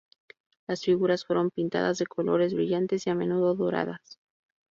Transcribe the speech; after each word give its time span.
Las 0.67 0.81
figuras 0.81 1.25
fueron 1.25 1.51
pintadas 1.51 1.99
de 1.99 2.07
colores 2.07 2.55
brillantes 2.55 3.05
y 3.05 3.11
a 3.11 3.13
menudo 3.13 3.53
doradas. 3.53 4.19